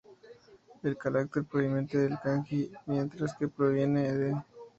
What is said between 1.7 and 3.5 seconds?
del kanji 武, mientras que